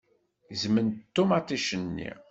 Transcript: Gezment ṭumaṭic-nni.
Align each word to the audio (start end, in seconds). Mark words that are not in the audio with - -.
Gezment 0.51 0.95
ṭumaṭic-nni. 1.15 2.11